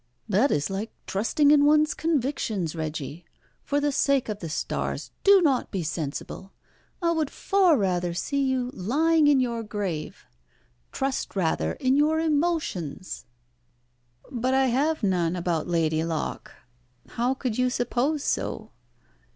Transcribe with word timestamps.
"That 0.27 0.49
is 0.49 0.71
like 0.71 0.89
trusting 1.05 1.51
in 1.51 1.63
one's 1.63 1.93
convictions, 1.93 2.75
Reggie. 2.75 3.23
For 3.63 3.79
the 3.79 3.91
sake 3.91 4.29
of 4.29 4.39
the 4.39 4.49
stars 4.49 5.11
do 5.23 5.43
not 5.43 5.69
be 5.69 5.83
sensible. 5.83 6.53
I 7.03 7.11
would 7.11 7.29
far 7.29 7.77
rather 7.77 8.15
see 8.15 8.41
you 8.41 8.71
lying 8.73 9.27
in 9.27 9.39
your 9.39 9.61
grave. 9.61 10.25
Trust 10.91 11.35
rather 11.35 11.73
in 11.73 11.95
your 11.95 12.19
emotions." 12.19 13.25
"But 14.31 14.55
I 14.55 14.65
have 14.69 15.03
none 15.03 15.35
about 15.35 15.67
Lady 15.67 16.03
Locke. 16.03 16.51
How 17.09 17.35
could 17.35 17.59
you 17.59 17.69
suppose 17.69 18.23
so?" 18.23 18.71